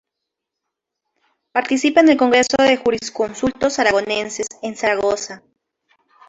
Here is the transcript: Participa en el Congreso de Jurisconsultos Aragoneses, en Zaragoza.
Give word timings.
Participa 1.51 1.99
en 2.01 2.09
el 2.09 2.17
Congreso 2.17 2.57
de 2.57 2.75
Jurisconsultos 2.75 3.77
Aragoneses, 3.77 4.47
en 4.63 4.75
Zaragoza. 4.75 5.43